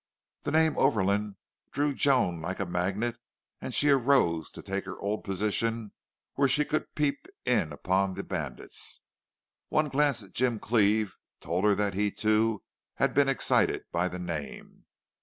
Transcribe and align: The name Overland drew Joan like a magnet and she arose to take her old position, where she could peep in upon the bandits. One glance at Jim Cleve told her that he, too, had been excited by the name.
The 0.41 0.49
name 0.51 0.79
Overland 0.79 1.35
drew 1.71 1.93
Joan 1.93 2.41
like 2.41 2.59
a 2.59 2.65
magnet 2.65 3.19
and 3.61 3.71
she 3.71 3.89
arose 3.91 4.49
to 4.53 4.63
take 4.63 4.85
her 4.85 4.97
old 4.97 5.23
position, 5.23 5.91
where 6.33 6.47
she 6.47 6.65
could 6.65 6.95
peep 6.95 7.27
in 7.45 7.71
upon 7.71 8.15
the 8.15 8.23
bandits. 8.23 9.01
One 9.69 9.89
glance 9.89 10.23
at 10.23 10.33
Jim 10.33 10.57
Cleve 10.57 11.17
told 11.39 11.65
her 11.65 11.75
that 11.75 11.93
he, 11.93 12.09
too, 12.09 12.63
had 12.95 13.13
been 13.13 13.29
excited 13.29 13.83
by 13.91 14.07
the 14.07 14.17
name. 14.17 14.85